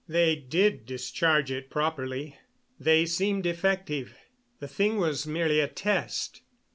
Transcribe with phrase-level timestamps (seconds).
[0.07, 2.35] They did discharge it properly
[2.79, 4.17] they seemed effective.
[4.59, 6.41] The thing was merely a test.